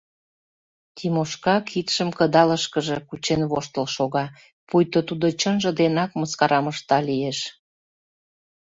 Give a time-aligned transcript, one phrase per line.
[0.95, 4.25] —Тимошка кидшым кыдалышкыже кучен воштыл шога,
[4.67, 7.39] пуйто тудо чынже денак мыскарам ышта лиеш.